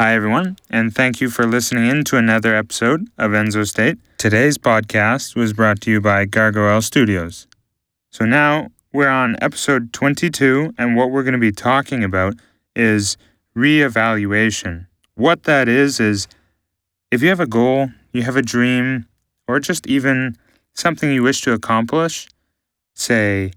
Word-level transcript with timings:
Hi, 0.00 0.14
everyone, 0.14 0.58
and 0.70 0.94
thank 0.94 1.20
you 1.20 1.28
for 1.28 1.44
listening 1.44 1.90
in 1.90 2.04
to 2.04 2.18
another 2.18 2.54
episode 2.54 3.08
of 3.18 3.32
Enzo 3.32 3.66
State. 3.66 3.98
Today's 4.16 4.56
podcast 4.56 5.34
was 5.34 5.52
brought 5.52 5.80
to 5.80 5.90
you 5.90 6.00
by 6.00 6.24
Gargoyle 6.24 6.82
Studios. 6.82 7.48
So 8.12 8.24
now 8.24 8.68
we're 8.92 9.08
on 9.08 9.36
episode 9.42 9.92
22, 9.92 10.74
and 10.78 10.94
what 10.94 11.10
we're 11.10 11.24
going 11.24 11.32
to 11.32 11.38
be 11.40 11.50
talking 11.50 12.04
about 12.04 12.34
is 12.76 13.16
reevaluation. 13.56 14.86
What 15.16 15.42
that 15.42 15.68
is, 15.68 15.98
is 15.98 16.28
if 17.10 17.20
you 17.20 17.28
have 17.30 17.40
a 17.40 17.46
goal, 17.48 17.90
you 18.12 18.22
have 18.22 18.36
a 18.36 18.42
dream, 18.42 19.08
or 19.48 19.58
just 19.58 19.84
even 19.88 20.36
something 20.74 21.10
you 21.10 21.24
wish 21.24 21.40
to 21.40 21.52
accomplish, 21.52 22.28
say 22.94 23.50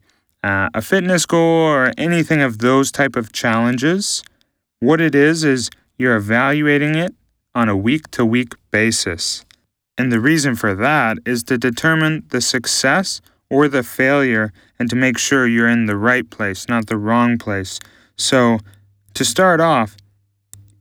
uh, 0.43 0.69
a 0.73 0.81
fitness 0.81 1.27
goal 1.27 1.67
or 1.67 1.93
anything 1.99 2.41
of 2.41 2.57
those 2.57 2.91
type 2.91 3.15
of 3.15 3.31
challenges, 3.31 4.23
what 4.79 4.99
it 4.99 5.13
is 5.13 5.43
is 5.43 5.69
you're 6.01 6.15
evaluating 6.15 6.95
it 6.95 7.13
on 7.53 7.69
a 7.69 7.77
week 7.77 8.09
to 8.09 8.25
week 8.25 8.53
basis. 8.71 9.45
And 9.97 10.11
the 10.11 10.19
reason 10.19 10.55
for 10.55 10.73
that 10.73 11.19
is 11.27 11.43
to 11.43 11.59
determine 11.59 12.23
the 12.29 12.41
success 12.41 13.21
or 13.51 13.67
the 13.67 13.83
failure 13.83 14.51
and 14.79 14.89
to 14.89 14.95
make 14.95 15.19
sure 15.19 15.45
you're 15.45 15.67
in 15.67 15.85
the 15.85 15.95
right 15.95 16.27
place, 16.27 16.67
not 16.67 16.87
the 16.87 16.97
wrong 16.97 17.37
place. 17.37 17.79
So, 18.17 18.57
to 19.13 19.23
start 19.23 19.59
off, 19.59 19.95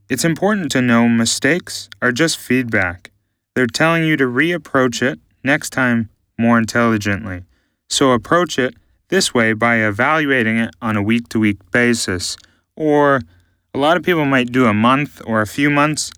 it's 0.08 0.24
important 0.24 0.72
to 0.72 0.80
know 0.80 1.06
mistakes 1.06 1.90
are 2.00 2.12
just 2.12 2.38
feedback. 2.38 3.10
They're 3.54 3.66
telling 3.66 4.04
you 4.04 4.16
to 4.16 4.24
reapproach 4.24 5.02
it 5.02 5.18
next 5.44 5.70
time 5.70 6.08
more 6.38 6.56
intelligently. 6.56 7.42
So, 7.90 8.12
approach 8.12 8.58
it 8.58 8.74
this 9.08 9.34
way 9.34 9.52
by 9.52 9.76
evaluating 9.86 10.56
it 10.56 10.70
on 10.80 10.96
a 10.96 11.02
week 11.02 11.28
to 11.28 11.40
week 11.40 11.58
basis 11.72 12.38
or 12.74 13.20
a 13.72 13.78
lot 13.78 13.96
of 13.96 14.02
people 14.02 14.24
might 14.24 14.50
do 14.50 14.66
a 14.66 14.74
month 14.74 15.22
or 15.26 15.40
a 15.40 15.46
few 15.46 15.70
months. 15.70 16.10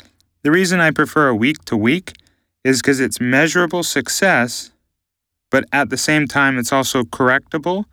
The 0.43 0.51
reason 0.51 0.81
I 0.81 0.91
prefer 0.91 1.29
a 1.29 1.35
week 1.35 1.65
to 1.67 1.77
week 1.77 2.13
is 2.65 2.81
because 2.81 3.01
it's 3.01 3.21
measurable 3.21 3.83
success, 3.83 4.71
but 5.51 5.65
at 5.73 5.91
the 5.91 5.97
same 5.97 6.27
time, 6.27 6.59
it's 6.59 6.73
also 6.73 7.03
correctable. 7.03 7.85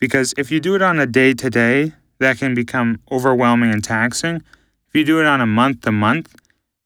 Because 0.00 0.34
if 0.36 0.50
you 0.50 0.60
do 0.60 0.74
it 0.74 0.82
on 0.82 0.98
a 0.98 1.06
day 1.06 1.34
to 1.34 1.50
day, 1.50 1.92
that 2.18 2.38
can 2.38 2.54
become 2.54 3.00
overwhelming 3.10 3.72
and 3.72 3.84
taxing. 3.84 4.36
If 4.36 4.94
you 4.94 5.04
do 5.04 5.20
it 5.20 5.26
on 5.26 5.40
a 5.40 5.46
month 5.46 5.82
to 5.82 5.92
month, 5.92 6.34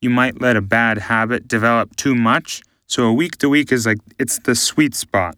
you 0.01 0.09
might 0.09 0.41
let 0.41 0.55
a 0.55 0.61
bad 0.61 0.97
habit 0.97 1.47
develop 1.47 1.95
too 1.95 2.15
much. 2.15 2.61
So 2.87 3.05
a 3.05 3.13
week 3.13 3.37
to 3.37 3.49
week 3.49 3.71
is 3.71 3.85
like 3.85 3.99
it's 4.17 4.39
the 4.39 4.55
sweet 4.55 4.95
spot. 4.95 5.37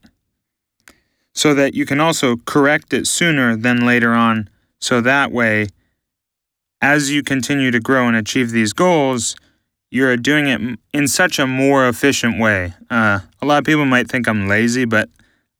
So 1.34 1.54
that 1.54 1.74
you 1.74 1.86
can 1.86 2.00
also 2.00 2.38
correct 2.46 2.94
it 2.94 3.08
sooner 3.08 3.56
than 3.56 3.86
later 3.86 4.14
on. 4.14 4.50
So 4.80 5.02
that 5.02 5.32
way, 5.32 5.68
as 6.82 7.12
you 7.12 7.24
continue 7.24 7.72
to 7.72 7.80
grow 7.80 8.08
and 8.08 8.18
achieve 8.18 8.52
these 8.52 8.74
goals, 8.74 9.36
you're 9.92 10.18
doing 10.18 10.48
it 10.48 10.80
in 10.94 11.08
such 11.08 11.38
a 11.38 11.46
more 11.46 11.88
efficient 11.88 12.40
way. 12.40 12.74
Uh, 12.90 13.20
a 13.42 13.46
lot 13.46 13.60
of 13.60 13.66
people 13.66 13.86
might 13.86 14.10
think 14.10 14.28
I'm 14.28 14.48
lazy, 14.48 14.86
but 14.86 15.10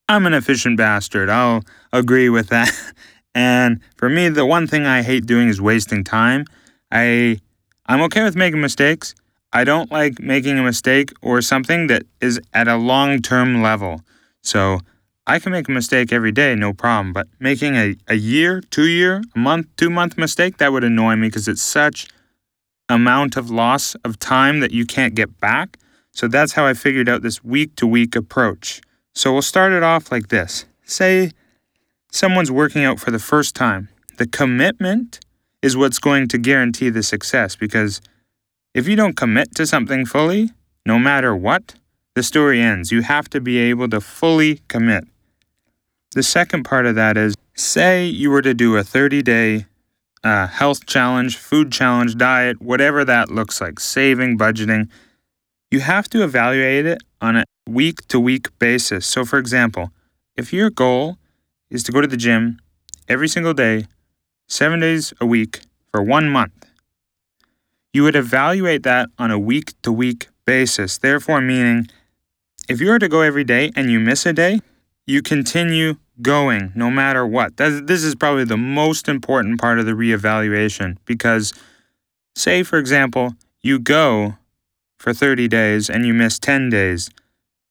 I'm 0.08 0.26
an 0.26 0.34
efficient 0.34 0.78
bastard. 0.78 1.30
I'll 1.30 1.64
agree 1.94 2.30
with 2.30 2.48
that. 2.50 2.72
and 3.36 3.80
for 3.98 4.10
me, 4.10 4.30
the 4.30 4.46
one 4.46 4.68
thing 4.68 4.86
I 4.86 5.04
hate 5.04 5.26
doing 5.26 5.50
is 5.50 5.62
wasting 5.62 6.04
time. 6.04 6.46
I 6.92 7.40
I'm 7.86 8.02
okay 8.04 8.24
with 8.24 8.36
making 8.36 8.62
mistakes. 8.62 9.14
I 9.54 9.66
don't 9.66 9.92
like 9.92 10.20
making 10.20 10.58
a 10.58 10.64
mistake 10.64 11.12
or 11.22 11.42
something 11.42 11.88
that 11.88 12.04
is 12.22 12.40
at 12.54 12.70
a 12.70 12.78
long-term 12.78 13.62
level. 13.62 14.02
So 14.42 14.80
I 15.28 15.40
can 15.40 15.52
make 15.52 15.68
a 15.68 15.72
mistake 15.72 16.12
every 16.12 16.32
day, 16.32 16.56
no 16.56 16.74
problem. 16.74 17.14
But 17.14 17.28
making 17.40 17.76
a, 17.76 17.96
a 18.08 18.16
year, 18.16 18.62
two 18.62 18.88
year, 18.88 19.22
a 19.36 19.40
month, 19.40 19.68
two 19.78 19.90
month 19.90 20.18
mistake, 20.18 20.58
that 20.58 20.72
would 20.72 20.84
annoy 20.84 21.16
me 21.16 21.28
because 21.28 21.48
it's 21.48 21.62
such 21.62 22.08
amount 22.90 23.38
of 23.38 23.50
loss 23.50 23.96
of 24.04 24.20
time 24.20 24.60
that 24.60 24.72
you 24.72 24.86
can't 24.86 25.16
get 25.16 25.40
back. 25.40 25.78
So 26.12 26.28
that's 26.28 26.54
how 26.54 26.66
I 26.66 26.74
figured 26.74 27.08
out 27.08 27.22
this 27.22 27.44
week 27.44 27.76
to 27.78 27.88
week 27.88 28.16
approach. 28.16 28.82
So 29.14 29.32
we'll 29.32 29.42
start 29.42 29.72
it 29.72 29.84
off 29.84 30.12
like 30.12 30.30
this. 30.30 30.66
Say 30.84 31.32
someone's 32.12 32.52
working 32.52 32.84
out 32.84 33.00
for 33.00 33.12
the 33.12 33.20
first 33.20 33.56
time. 33.56 33.90
The 34.18 34.28
commitment 34.28 35.20
is 35.62 35.78
what's 35.78 36.00
going 36.00 36.28
to 36.30 36.38
guarantee 36.38 36.90
the 36.90 37.04
success 37.04 37.56
because 37.56 38.02
if 38.74 38.88
you 38.88 38.96
don't 38.96 39.16
commit 39.16 39.56
to 39.56 39.66
something 39.66 40.06
fully, 40.06 40.50
no 40.86 40.98
matter 40.98 41.36
what, 41.36 41.76
the 42.16 42.24
story 42.24 42.62
ends. 42.62 42.92
You 42.92 43.02
have 43.02 43.30
to 43.30 43.42
be 43.42 43.58
able 43.58 43.90
to 43.90 44.02
fully 44.02 44.62
commit. 44.68 45.06
The 46.14 46.24
second 46.24 46.64
part 46.64 46.86
of 46.86 46.96
that 46.96 47.18
is 47.18 47.36
say 47.56 48.06
you 48.06 48.30
were 48.30 48.42
to 48.42 48.54
do 48.54 48.76
a 48.76 48.84
30 48.84 49.22
day 49.22 49.66
uh, 50.24 50.48
health 50.48 50.86
challenge, 50.86 51.38
food 51.38 51.72
challenge, 51.72 52.16
diet, 52.16 52.62
whatever 52.62 53.04
that 53.06 53.30
looks 53.30 53.60
like, 53.62 53.80
saving, 53.80 54.38
budgeting. 54.38 54.90
You 55.72 55.80
have 55.80 56.10
to 56.10 56.24
evaluate 56.24 56.86
it 56.86 57.02
on 57.22 57.38
a 57.38 57.46
week 57.68 58.08
to 58.10 58.20
week 58.20 58.48
basis. 58.60 59.06
So, 59.06 59.26
for 59.26 59.40
example, 59.40 59.92
if 60.36 60.54
your 60.54 60.70
goal 60.70 61.18
is 61.70 61.84
to 61.84 61.92
go 61.92 62.02
to 62.02 62.08
the 62.08 62.18
gym 62.18 62.60
every 63.08 63.28
single 63.28 63.54
day, 63.54 63.86
seven 64.48 64.82
days 64.82 65.14
a 65.22 65.26
week 65.26 65.62
for 65.92 66.04
one 66.04 66.30
month, 66.30 66.66
you 67.94 68.04
would 68.04 68.16
evaluate 68.16 68.84
that 68.84 69.10
on 69.18 69.32
a 69.32 69.40
week 69.40 69.74
to 69.82 69.92
week 69.92 70.28
basis. 70.46 70.98
Therefore, 70.98 71.42
meaning 71.42 71.88
if 72.70 72.80
you 72.80 72.90
were 72.90 73.00
to 73.00 73.10
go 73.10 73.22
every 73.22 73.44
day 73.44 73.72
and 73.76 73.92
you 73.92 74.00
miss 74.00 74.26
a 74.26 74.34
day, 74.34 74.62
you 75.06 75.22
continue 75.22 75.96
going 76.22 76.72
no 76.76 76.92
matter 76.92 77.26
what. 77.26 77.58
this 77.58 78.04
is 78.04 78.16
probably 78.16 78.44
the 78.44 78.58
most 78.58 79.08
important 79.08 79.60
part 79.60 79.80
of 79.80 79.86
the 79.86 79.94
reevaluation 79.94 80.98
because, 81.06 81.54
say, 82.36 82.64
for 82.64 82.78
example, 82.78 83.36
you 83.62 83.80
go 83.80 84.36
for 85.00 85.14
30 85.14 85.48
days 85.48 85.90
and 85.90 86.06
you 86.06 86.14
miss 86.14 86.38
10 86.40 86.70
days. 86.70 87.10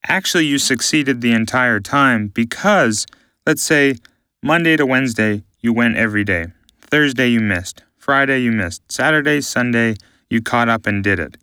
Actually, 0.06 0.46
you 0.46 0.58
succeeded 0.58 1.20
the 1.20 1.32
entire 1.32 1.78
time 1.78 2.28
because, 2.28 3.06
let's 3.46 3.62
say, 3.62 3.96
Monday 4.42 4.76
to 4.76 4.86
Wednesday, 4.86 5.44
you 5.60 5.72
went 5.72 5.96
every 5.96 6.24
day. 6.24 6.46
Thursday, 6.80 7.28
you 7.28 7.40
missed. 7.40 7.82
Friday, 7.98 8.40
you 8.40 8.50
missed. 8.50 8.90
Saturday, 8.90 9.40
Sunday, 9.40 9.96
you 10.28 10.40
caught 10.40 10.68
up 10.68 10.86
and 10.86 11.04
did 11.04 11.20
it. 11.20 11.36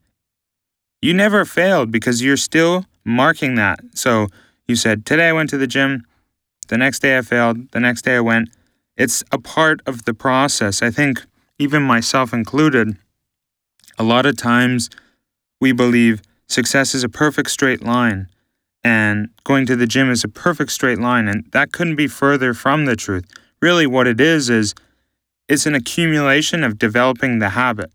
You 1.01 1.13
never 1.13 1.45
failed 1.45 1.91
because 1.91 2.23
you're 2.23 2.37
still 2.37 2.85
marking 3.07 3.55
that. 3.55 3.79
So 3.93 4.27
you 4.67 4.75
said, 4.75 5.05
Today 5.05 5.29
I 5.29 5.33
went 5.33 5.49
to 5.51 5.57
the 5.57 5.67
gym. 5.67 6.05
The 6.67 6.77
next 6.77 6.99
day 6.99 7.17
I 7.17 7.21
failed. 7.21 7.71
The 7.71 7.79
next 7.79 8.03
day 8.03 8.17
I 8.17 8.19
went. 8.19 8.49
It's 8.95 9.23
a 9.31 9.39
part 9.39 9.81
of 9.85 10.05
the 10.05 10.13
process. 10.13 10.81
I 10.81 10.91
think, 10.91 11.25
even 11.57 11.81
myself 11.81 12.33
included, 12.33 12.97
a 13.97 14.03
lot 14.03 14.25
of 14.25 14.37
times 14.37 14.89
we 15.59 15.71
believe 15.71 16.21
success 16.47 16.93
is 16.93 17.03
a 17.03 17.09
perfect 17.09 17.49
straight 17.49 17.81
line 17.81 18.27
and 18.83 19.29
going 19.43 19.65
to 19.65 19.75
the 19.75 19.87
gym 19.87 20.09
is 20.09 20.23
a 20.23 20.29
perfect 20.29 20.71
straight 20.71 20.99
line. 20.99 21.27
And 21.27 21.45
that 21.51 21.71
couldn't 21.71 21.95
be 21.95 22.07
further 22.07 22.53
from 22.53 22.85
the 22.85 22.95
truth. 22.95 23.25
Really, 23.61 23.87
what 23.87 24.07
it 24.07 24.21
is, 24.21 24.49
is 24.49 24.75
it's 25.47 25.65
an 25.65 25.75
accumulation 25.75 26.63
of 26.63 26.77
developing 26.77 27.39
the 27.39 27.49
habit. 27.49 27.91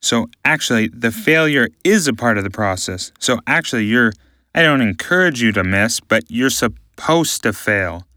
So, 0.00 0.28
actually, 0.44 0.88
the 0.88 1.10
failure 1.10 1.68
is 1.82 2.06
a 2.06 2.12
part 2.12 2.38
of 2.38 2.44
the 2.44 2.50
process. 2.50 3.10
So, 3.18 3.40
actually, 3.46 3.84
you're 3.84 4.12
I 4.58 4.62
don't 4.62 4.80
encourage 4.80 5.40
you 5.40 5.52
to 5.52 5.62
miss, 5.62 6.00
but 6.00 6.24
you're 6.28 6.50
supposed 6.50 7.44
to 7.44 7.52
fail. 7.52 8.08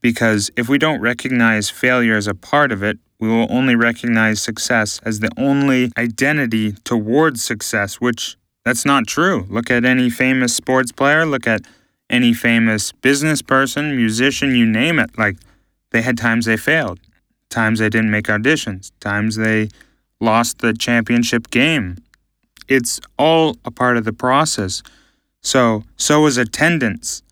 Because 0.00 0.50
if 0.56 0.68
we 0.68 0.78
don't 0.78 1.00
recognize 1.00 1.70
failure 1.70 2.16
as 2.16 2.26
a 2.26 2.34
part 2.34 2.72
of 2.72 2.82
it, 2.82 2.98
we 3.20 3.28
will 3.28 3.46
only 3.48 3.76
recognize 3.76 4.42
success 4.42 4.98
as 5.04 5.20
the 5.20 5.30
only 5.36 5.92
identity 5.96 6.72
towards 6.72 7.44
success, 7.44 8.00
which 8.00 8.36
that's 8.64 8.84
not 8.84 9.06
true. 9.06 9.46
Look 9.48 9.70
at 9.70 9.84
any 9.84 10.10
famous 10.10 10.56
sports 10.56 10.90
player, 10.90 11.24
look 11.24 11.46
at 11.46 11.60
any 12.10 12.34
famous 12.34 12.90
business 12.90 13.40
person, 13.40 13.94
musician, 13.94 14.56
you 14.56 14.66
name 14.66 14.98
it. 14.98 15.16
Like 15.16 15.36
they 15.92 16.02
had 16.02 16.18
times 16.18 16.46
they 16.46 16.56
failed, 16.56 16.98
times 17.48 17.78
they 17.78 17.90
didn't 17.90 18.10
make 18.10 18.24
auditions, 18.24 18.90
times 18.98 19.36
they 19.36 19.68
lost 20.18 20.58
the 20.58 20.74
championship 20.74 21.48
game. 21.48 21.98
It's 22.66 22.98
all 23.16 23.56
a 23.64 23.70
part 23.70 23.96
of 23.96 24.04
the 24.04 24.12
process. 24.12 24.82
So, 25.40 25.84
so 25.96 26.26
is 26.26 26.36
attendance. 26.36 27.22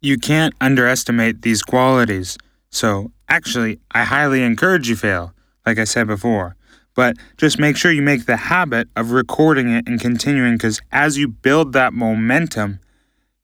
You 0.00 0.18
can't 0.18 0.54
underestimate 0.60 1.42
these 1.42 1.62
qualities. 1.62 2.38
So, 2.70 3.12
actually, 3.28 3.78
I 3.92 4.04
highly 4.04 4.42
encourage 4.42 4.88
you 4.88 4.96
fail, 4.96 5.34
like 5.66 5.78
I 5.78 5.84
said 5.84 6.06
before. 6.06 6.56
But 6.94 7.16
just 7.36 7.58
make 7.58 7.76
sure 7.76 7.90
you 7.90 8.02
make 8.02 8.26
the 8.26 8.36
habit 8.36 8.88
of 8.96 9.12
recording 9.12 9.70
it 9.70 9.86
and 9.86 10.00
continuing 10.00 10.54
because 10.54 10.80
as 10.90 11.16
you 11.16 11.28
build 11.28 11.72
that 11.72 11.92
momentum, 11.94 12.80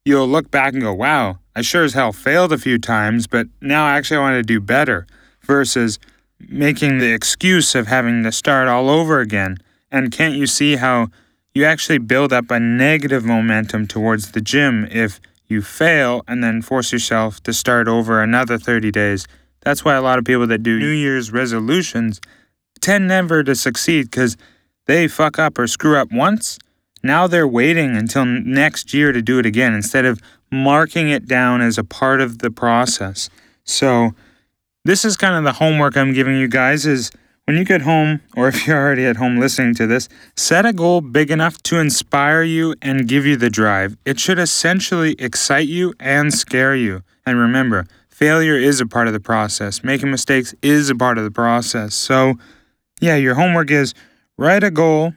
you'll 0.05 0.29
look 0.29 0.51
back 0.51 0.73
and 0.75 0.83
go, 0.83 0.93
wow, 0.93 1.39
I 1.57 1.63
sure 1.63 1.85
as 1.85 1.95
hell 1.95 2.13
failed 2.13 2.53
a 2.53 2.59
few 2.59 2.79
times, 2.79 3.27
but 3.27 3.47
now 3.61 3.89
actually 3.89 4.19
I 4.19 4.21
want 4.21 4.35
to 4.35 4.43
do 4.43 4.61
better 4.61 5.07
versus 5.43 5.99
making 6.41 6.99
the 6.99 7.13
excuse 7.13 7.75
of 7.75 7.87
having 7.87 8.23
to 8.23 8.33
start 8.33 8.69
all 8.69 8.91
over 8.91 9.21
again. 9.21 9.57
And 9.91 10.13
can't 10.13 10.35
you 10.35 10.47
see 10.47 10.77
how 10.77 11.09
you 11.55 11.65
actually 11.65 11.99
build 11.99 12.33
up 12.33 12.51
a 12.51 12.61
negative 12.61 13.25
momentum 13.25 13.87
towards 13.87 14.33
the 14.33 14.41
gym 14.41 14.87
if 14.91 15.21
you 15.47 15.63
fail 15.63 16.23
and 16.29 16.45
then 16.45 16.63
force 16.63 16.93
yourself 16.93 17.43
to 17.43 17.53
start 17.53 17.89
over 17.89 18.23
another 18.23 18.59
30 18.59 18.91
days. 18.91 19.27
That's 19.63 19.85
why 19.85 19.95
a 19.95 20.03
lot 20.03 20.19
of 20.19 20.25
people 20.25 20.47
that 20.47 20.63
do 20.63 20.79
New 20.79 20.91
Year's 20.91 21.33
resolutions, 21.33 22.21
tend 22.81 23.09
never 23.09 23.43
to 23.43 23.55
succeed 23.55 24.11
because 24.11 24.37
they 24.87 25.09
fuck 25.09 25.39
up 25.39 25.59
or 25.59 25.67
screw 25.67 25.97
up 25.97 26.13
once. 26.13 26.59
Now 27.03 27.27
they're 27.27 27.49
waiting 27.49 27.97
until 27.97 28.25
next 28.25 28.93
year 28.95 29.13
to 29.13 29.23
do 29.23 29.39
it 29.39 29.47
again 29.47 29.75
instead 29.75 30.05
of 30.05 30.21
marking 30.51 31.09
it 31.09 31.27
down 31.27 31.61
as 31.61 31.79
a 31.79 31.85
part 31.85 32.21
of 32.21 32.39
the 32.39 32.51
process. 32.51 33.29
So, 33.65 34.13
this 34.85 35.05
is 35.05 35.17
kind 35.17 35.35
of 35.35 35.45
the 35.45 35.59
homework 35.59 35.97
I'm 35.97 36.15
giving 36.15 36.39
you 36.39 36.49
guys 36.49 36.87
is 36.87 37.11
when 37.49 37.57
you 37.57 37.65
get 37.65 37.81
home 37.81 38.21
or 38.37 38.47
if 38.49 38.67
you're 38.67 38.77
already 38.77 39.07
at 39.07 39.17
home 39.17 39.41
listening 39.41 39.75
to 39.75 39.87
this, 39.87 40.07
set 40.37 40.67
a 40.67 40.73
goal 40.75 41.01
big 41.01 41.31
enough 41.31 41.63
to 41.63 41.79
inspire 41.79 42.43
you 42.43 42.75
and 42.83 43.09
give 43.09 43.25
you 43.25 43.37
the 43.37 43.49
drive. 43.49 43.97
It 44.05 44.21
should 44.21 44.39
essentially 44.39 45.17
excite 45.19 45.67
you 45.67 45.95
and 45.99 46.35
scare 46.35 46.77
you. 46.77 47.03
And 47.25 47.39
remember, 47.39 47.87
failure 48.11 48.57
is 48.57 48.83
a 48.83 48.87
part 48.87 49.07
of 49.07 49.15
the 49.15 49.21
process. 49.21 49.83
Making 49.83 50.11
mistakes 50.11 50.55
is 50.61 50.91
a 50.91 50.95
part 50.95 51.17
of 51.17 51.25
the 51.25 51.31
process. 51.31 51.95
So, 51.95 52.35
yeah, 53.01 53.17
your 53.17 53.37
homework 53.37 53.71
is 53.71 53.95
write 54.37 54.63
a 54.63 54.71
goal, 54.71 55.15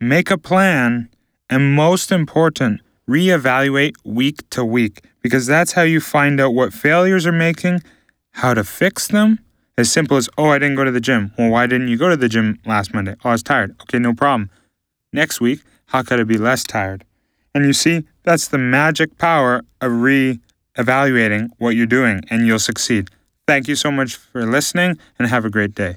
make 0.00 0.28
a 0.32 0.38
plan, 0.38 1.08
and 1.48 1.76
most 1.76 2.10
important, 2.10 2.80
reevaluate 3.08 3.94
week 4.04 4.38
to 4.50 4.64
week 4.64 5.04
because 5.22 5.46
that's 5.46 5.74
how 5.74 5.82
you 5.82 6.00
find 6.00 6.40
out 6.40 6.52
what 6.52 6.72
failures 6.72 7.28
are 7.28 7.32
making, 7.32 7.80
how 8.32 8.54
to 8.54 8.64
fix 8.64 9.06
them. 9.06 9.38
As 9.80 9.90
simple 9.90 10.18
as, 10.18 10.28
oh, 10.36 10.50
I 10.50 10.58
didn't 10.58 10.76
go 10.76 10.84
to 10.84 10.90
the 10.90 11.00
gym. 11.00 11.32
Well, 11.38 11.48
why 11.52 11.66
didn't 11.66 11.88
you 11.88 11.96
go 11.96 12.10
to 12.10 12.16
the 12.16 12.28
gym 12.28 12.58
last 12.66 12.92
Monday? 12.92 13.16
Oh, 13.24 13.30
I 13.30 13.32
was 13.32 13.42
tired. 13.42 13.74
Okay, 13.80 13.98
no 13.98 14.12
problem. 14.12 14.50
Next 15.10 15.40
week, 15.40 15.60
how 15.86 16.02
could 16.02 16.20
I 16.20 16.24
be 16.24 16.36
less 16.36 16.64
tired? 16.64 17.06
And 17.54 17.64
you 17.64 17.72
see, 17.72 18.04
that's 18.22 18.46
the 18.46 18.58
magic 18.58 19.16
power 19.16 19.62
of 19.80 20.02
re 20.02 20.38
evaluating 20.76 21.48
what 21.56 21.70
you're 21.76 21.86
doing, 21.86 22.20
and 22.28 22.46
you'll 22.46 22.58
succeed. 22.58 23.08
Thank 23.46 23.68
you 23.68 23.74
so 23.74 23.90
much 23.90 24.16
for 24.16 24.44
listening, 24.44 24.98
and 25.18 25.28
have 25.28 25.46
a 25.46 25.50
great 25.50 25.74
day. 25.74 25.96